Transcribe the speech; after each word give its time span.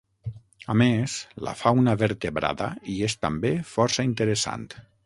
A 0.73 0.75
més, 0.81 1.17
la 1.49 1.53
fauna 1.59 1.95
vertebrada 2.05 2.71
hi 2.95 2.99
és 3.11 3.19
també 3.27 3.57
força 3.79 4.13
interessant. 4.13 4.71